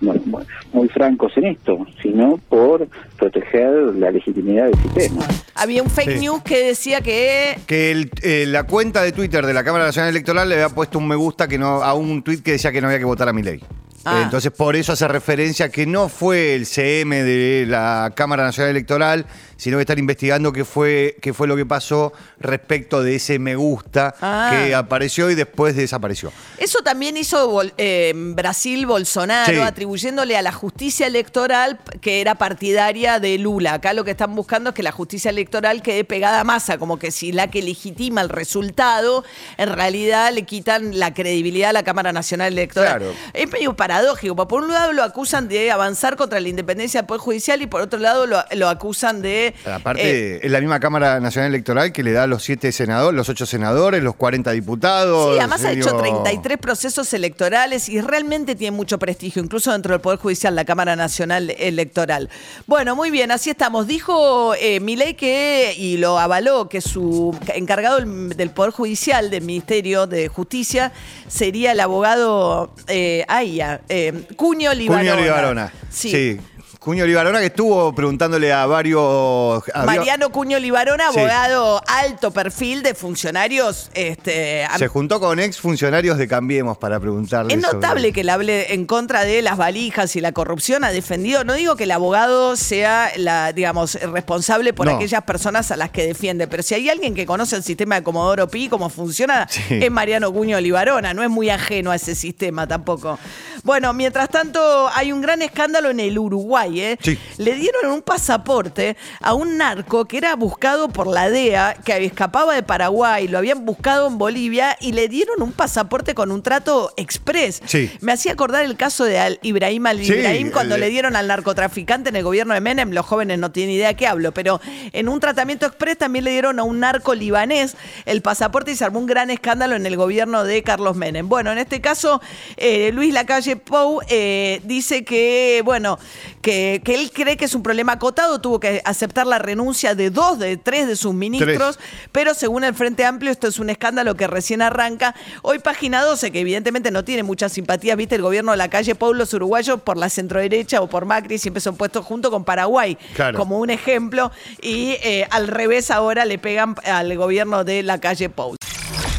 muy, 0.00 0.88
francos 0.88 1.32
en 1.36 1.46
esto, 1.46 1.86
sino 2.02 2.38
por 2.48 2.88
proteger 3.18 3.70
la 3.96 4.10
legitimidad 4.10 4.66
del 4.66 4.74
sistema. 4.82 5.26
Había 5.54 5.82
un 5.82 5.90
fake 5.90 6.12
Sí. 6.14 6.20
news 6.20 6.42
que 6.42 6.66
decía 6.68 7.00
que 7.00 7.58
Que 7.66 7.90
el- 7.90 8.10
eh, 8.22 8.46
la 8.46 8.62
cuenta 8.64 9.02
de 9.02 9.12
Twitter 9.12 9.44
de 9.44 9.52
la 9.52 9.62
Cámara 9.64 9.84
Nacional 9.84 10.10
Electoral 10.10 10.48
le 10.48 10.54
había 10.54 10.68
puesto 10.70 10.98
un 10.98 11.06
me 11.08 11.16
gusta 11.16 11.48
que 11.48 11.58
no, 11.58 11.82
a 11.82 11.92
un 11.94 12.22
tuit 12.22 12.42
que 12.42 12.52
decía 12.52 12.72
que 12.72 12.80
no 12.80 12.86
había 12.86 12.98
que 13.00 13.04
votar 13.04 13.28
a 13.28 13.32
mi 13.32 13.42
ley. 13.42 13.60
Ah. 14.04 14.22
Entonces, 14.24 14.52
por 14.52 14.76
eso 14.76 14.92
hace 14.92 15.06
referencia 15.08 15.68
que 15.70 15.84
no 15.84 16.08
fue 16.08 16.54
el 16.54 16.64
CM 16.64 17.22
de 17.24 17.66
la 17.66 18.12
Cámara 18.14 18.44
Nacional 18.44 18.70
Electoral, 18.70 19.26
sino 19.58 19.76
que 19.76 19.82
están 19.82 19.98
investigando 19.98 20.50
qué 20.52 20.64
fue, 20.64 21.16
qué 21.20 21.34
fue 21.34 21.46
lo 21.46 21.54
que 21.56 21.66
pasó 21.66 22.14
respecto 22.40 23.02
de 23.02 23.16
ese 23.16 23.38
me 23.38 23.54
gusta 23.56 24.14
Ah. 24.22 24.50
que 24.50 24.74
apareció 24.74 25.28
y 25.30 25.34
después 25.34 25.76
desapareció. 25.76 26.32
Eso 26.56 26.78
también 26.82 27.18
hizo 27.18 27.50
Bol- 27.50 27.74
eh, 27.76 28.12
Brasil 28.14 28.86
Bolsonaro, 28.86 29.52
Sí. 29.52 29.58
atribuyéndole 29.58 30.36
a 30.38 30.42
la 30.42 30.52
justicia 30.52 31.06
electoral 31.06 31.78
que 32.00 32.22
era 32.22 32.36
partidaria 32.36 33.18
de 33.20 33.36
Lula. 33.36 33.74
Acá 33.74 33.92
lo 33.92 34.04
que 34.04 34.12
están 34.12 34.34
buscando 34.34 34.70
es 34.70 34.74
que 34.74 34.82
la 34.82 34.92
justicia 34.92 35.30
electoral 35.30 35.82
quede 35.82 36.04
pegada 36.04 36.40
a 36.40 36.44
masa, 36.44 36.78
como 36.78 36.98
que 36.98 37.10
si 37.10 37.32
la 37.32 37.48
que 37.50 37.60
legitima 37.60 38.20
el 38.22 38.28
resultado, 38.28 39.24
en 39.56 39.72
realidad 39.72 40.32
le 40.32 40.44
quitan 40.44 40.98
la 40.98 41.12
credibilidad 41.12 41.70
a 41.70 41.72
la 41.72 41.82
Cámara 41.82 42.12
Nacional 42.12 42.52
Electoral. 42.52 42.98
Claro. 42.98 43.12
Es 43.34 43.50
medio 43.50 43.74
paradójico, 43.74 44.36
porque 44.36 44.50
por 44.50 44.62
un 44.62 44.72
lado 44.72 44.92
lo 44.92 45.02
acusan 45.02 45.48
de 45.48 45.72
avanzar 45.72 46.16
contra 46.16 46.38
la 46.38 46.48
independencia 46.48 47.00
del 47.00 47.06
Poder 47.06 47.20
Judicial 47.20 47.60
y 47.60 47.66
por 47.66 47.80
otro 47.80 47.98
lado 47.98 48.26
lo, 48.26 48.42
lo 48.54 48.68
acusan 48.68 49.20
de... 49.20 49.47
Aparte, 49.66 50.36
eh, 50.36 50.40
es 50.42 50.50
la 50.50 50.60
misma 50.60 50.80
Cámara 50.80 51.20
Nacional 51.20 51.50
Electoral 51.50 51.92
que 51.92 52.02
le 52.02 52.12
da 52.12 52.26
los 52.26 52.42
siete 52.42 52.72
senadores, 52.72 53.16
los 53.16 53.28
ocho 53.28 53.46
senadores, 53.46 54.02
los 54.02 54.14
40 54.16 54.50
diputados. 54.52 55.34
Sí, 55.34 55.38
además 55.38 55.64
ha 55.64 55.70
digo, 55.70 55.88
hecho 55.88 55.96
33 55.96 56.58
procesos 56.58 57.12
electorales 57.12 57.88
y 57.88 58.00
realmente 58.00 58.54
tiene 58.54 58.76
mucho 58.76 58.98
prestigio, 58.98 59.42
incluso 59.42 59.72
dentro 59.72 59.92
del 59.92 60.00
Poder 60.00 60.18
Judicial, 60.18 60.54
la 60.54 60.64
Cámara 60.64 60.96
Nacional 60.96 61.50
Electoral. 61.58 62.28
Bueno, 62.66 62.96
muy 62.96 63.10
bien, 63.10 63.30
así 63.30 63.50
estamos. 63.50 63.86
Dijo 63.86 64.54
eh, 64.54 64.80
Milei 64.80 65.14
que, 65.14 65.74
y 65.76 65.96
lo 65.96 66.18
avaló, 66.18 66.68
que 66.68 66.80
su 66.80 67.36
encargado 67.54 67.98
del, 67.98 68.30
del 68.30 68.50
Poder 68.50 68.72
Judicial, 68.72 69.30
del 69.30 69.42
Ministerio 69.42 70.06
de 70.06 70.28
Justicia, 70.28 70.92
sería 71.28 71.72
el 71.72 71.80
abogado 71.80 72.74
eh, 72.86 73.24
Aya, 73.28 73.80
eh, 73.88 74.24
Cuño 74.36 74.74
Libarona. 74.74 75.10
Cuño 75.12 75.22
Libarona. 75.24 75.72
Sí. 75.90 76.10
Sí. 76.10 76.40
Cuño 76.88 77.04
Libarona 77.04 77.38
que 77.40 77.46
estuvo 77.48 77.94
preguntándole 77.94 78.50
a 78.50 78.64
varios. 78.64 79.62
a- 79.74 79.84
Mariano 79.84 80.30
Cuño 80.32 80.58
Libarona, 80.58 81.12
Sí. 81.12 81.18
abogado 81.18 81.82
alto 81.86 82.30
perfil 82.30 82.82
de 82.82 82.94
funcionarios. 82.94 83.90
Este, 83.92 84.66
Se 84.78 84.88
juntó 84.88 85.20
con 85.20 85.38
ex 85.38 85.58
funcionarios 85.60 86.16
de 86.16 86.26
Cambiemos 86.26 86.78
para 86.78 86.98
preguntarle. 86.98 87.52
Es 87.52 87.60
sobre- 87.60 87.74
notable 87.74 88.12
que 88.14 88.22
él 88.22 88.30
hable 88.30 88.72
en 88.72 88.86
contra 88.86 89.24
de 89.24 89.42
las 89.42 89.58
valijas 89.58 90.16
y 90.16 90.22
la 90.22 90.32
corrupción. 90.32 90.82
Ha 90.82 90.90
defendido, 90.90 91.44
no 91.44 91.52
digo 91.52 91.76
que 91.76 91.84
el 91.84 91.90
abogado 91.90 92.56
sea 92.56 93.10
la, 93.16 93.52
digamos, 93.52 93.96
responsable 94.00 94.72
por 94.72 94.86
No. 94.86 94.96
aquellas 94.96 95.22
personas 95.24 95.70
a 95.70 95.76
las 95.76 95.90
que 95.90 96.06
defiende, 96.06 96.48
pero 96.48 96.62
si 96.62 96.74
hay 96.74 96.88
alguien 96.88 97.14
que 97.14 97.26
conoce 97.26 97.54
el 97.56 97.62
sistema 97.64 97.96
de 97.96 98.02
Comodoro 98.02 98.48
Pi, 98.48 98.70
cómo 98.70 98.88
funciona, 98.88 99.46
Sí. 99.50 99.62
es 99.68 99.90
Mariano 99.90 100.32
Cuño 100.32 100.58
Libarona. 100.58 101.12
No 101.12 101.22
es 101.22 101.28
muy 101.28 101.50
ajeno 101.50 101.90
a 101.90 101.96
ese 101.96 102.14
sistema 102.14 102.66
tampoco. 102.66 103.18
Bueno, 103.64 103.92
mientras 103.92 104.28
tanto, 104.28 104.88
hay 104.94 105.12
un 105.12 105.20
gran 105.20 105.42
escándalo 105.42 105.90
en 105.90 106.00
el 106.00 106.18
Uruguay. 106.18 106.80
¿eh? 106.80 106.98
Sí. 107.00 107.18
Le 107.38 107.54
dieron 107.54 107.92
un 107.92 108.02
pasaporte 108.02 108.96
a 109.20 109.34
un 109.34 109.56
narco 109.56 110.06
que 110.06 110.18
era 110.18 110.34
buscado 110.36 110.88
por 110.88 111.06
la 111.06 111.30
DEA, 111.30 111.74
que 111.84 112.04
escapaba 112.04 112.54
de 112.54 112.62
Paraguay, 112.62 113.28
lo 113.28 113.38
habían 113.38 113.64
buscado 113.64 114.06
en 114.06 114.18
Bolivia 114.18 114.76
y 114.80 114.92
le 114.92 115.08
dieron 115.08 115.42
un 115.42 115.52
pasaporte 115.52 116.14
con 116.14 116.30
un 116.30 116.42
trato 116.42 116.92
express. 116.96 117.62
Sí. 117.64 117.90
Me 118.00 118.12
hacía 118.12 118.32
acordar 118.32 118.64
el 118.64 118.76
caso 118.76 119.04
de 119.04 119.18
Al 119.18 119.38
Ibrahim 119.42 119.86
al 119.86 119.98
Sí, 120.04 120.12
Ibrahim 120.12 120.50
cuando 120.50 120.76
el 120.76 120.80
le 120.82 120.90
dieron 120.90 121.16
al 121.16 121.26
narcotraficante 121.26 122.10
en 122.10 122.16
el 122.16 122.24
gobierno 122.24 122.54
de 122.54 122.60
Menem. 122.60 122.92
Los 122.92 123.06
jóvenes 123.06 123.38
no 123.38 123.50
tienen 123.50 123.74
idea 123.74 123.88
de 123.88 123.94
qué 123.96 124.06
hablo, 124.06 124.32
pero 124.32 124.60
en 124.92 125.08
un 125.08 125.20
tratamiento 125.20 125.66
express 125.66 125.98
también 125.98 126.24
le 126.24 126.30
dieron 126.30 126.58
a 126.58 126.62
un 126.62 126.80
narco 126.80 127.14
libanés 127.14 127.76
el 128.06 128.22
pasaporte 128.22 128.72
y 128.72 128.76
se 128.76 128.84
armó 128.84 129.00
un 129.00 129.06
gran 129.06 129.30
escándalo 129.30 129.76
en 129.76 129.86
el 129.86 129.96
gobierno 129.96 130.44
de 130.44 130.62
Carlos 130.62 130.96
Menem. 130.96 131.28
Bueno, 131.28 131.52
en 131.52 131.58
este 131.58 131.80
caso, 131.80 132.20
eh, 132.56 132.90
Luis 132.92 133.12
Lacalle 133.12 133.47
calle 133.48 133.56
Pou 133.56 134.00
eh, 134.08 134.60
dice 134.64 135.04
que, 135.04 135.62
bueno, 135.64 135.98
que, 136.42 136.82
que 136.84 136.94
él 136.94 137.10
cree 137.12 137.36
que 137.36 137.46
es 137.46 137.54
un 137.54 137.62
problema 137.62 137.92
acotado, 137.92 138.40
tuvo 138.40 138.60
que 138.60 138.82
aceptar 138.84 139.26
la 139.26 139.38
renuncia 139.38 139.94
de 139.94 140.10
dos 140.10 140.38
de 140.38 140.56
tres 140.56 140.86
de 140.86 140.96
sus 140.96 141.14
ministros, 141.14 141.78
pero 142.12 142.34
según 142.34 142.64
el 142.64 142.74
Frente 142.74 143.04
Amplio 143.04 143.30
esto 143.30 143.48
es 143.48 143.58
un 143.58 143.70
escándalo 143.70 144.16
que 144.16 144.26
recién 144.26 144.62
arranca. 144.62 145.14
Hoy 145.42 145.58
página 145.60 146.02
12, 146.02 146.30
que 146.30 146.40
evidentemente 146.40 146.90
no 146.90 147.04
tiene 147.04 147.22
mucha 147.22 147.48
simpatía, 147.48 147.96
viste, 147.96 148.16
el 148.16 148.22
gobierno 148.22 148.52
de 148.52 148.58
la 148.58 148.68
calle 148.68 148.94
Pou, 148.94 149.14
los 149.14 149.32
uruguayos 149.32 149.80
por 149.80 149.96
la 149.96 150.10
centroderecha 150.10 150.80
o 150.82 150.88
por 150.88 151.06
Macri 151.06 151.38
siempre 151.38 151.60
son 151.60 151.76
puestos 151.76 152.04
junto 152.04 152.30
con 152.30 152.44
Paraguay 152.44 152.96
Claro. 153.14 153.38
como 153.38 153.58
un 153.58 153.70
ejemplo 153.70 154.30
y 154.60 154.96
eh, 155.02 155.26
al 155.30 155.48
revés 155.48 155.90
ahora 155.90 156.24
le 156.24 156.38
pegan 156.38 156.74
al 156.84 157.16
gobierno 157.16 157.64
de 157.64 157.82
la 157.82 157.98
calle 157.98 158.28
Pou. 158.28 158.56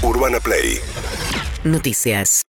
Urbana 0.01 0.39
Play 0.39 0.79
Noticias. 1.63 2.37